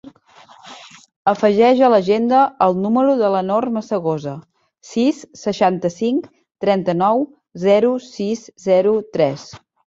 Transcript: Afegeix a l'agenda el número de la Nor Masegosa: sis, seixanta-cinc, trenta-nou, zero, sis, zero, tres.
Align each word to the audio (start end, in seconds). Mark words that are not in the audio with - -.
Afegeix 1.31 1.81
a 1.87 1.89
l'agenda 1.95 2.39
el 2.67 2.73
número 2.85 3.11
de 3.19 3.29
la 3.37 3.43
Nor 3.51 3.69
Masegosa: 3.77 4.35
sis, 4.95 5.21
seixanta-cinc, 5.43 6.29
trenta-nou, 6.67 7.25
zero, 7.69 7.97
sis, 8.11 8.47
zero, 8.69 8.99
tres. 9.17 9.49